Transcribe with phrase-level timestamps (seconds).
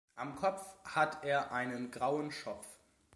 [0.15, 2.65] Am Kopf hat er einen grauen Schopf.